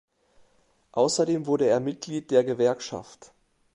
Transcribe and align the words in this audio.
Außerdem 0.93 1.45
wurde 1.45 1.67
er 1.67 1.79
Mitglied 1.79 2.31
der 2.31 2.43
Gewerkschaft. 2.43 3.35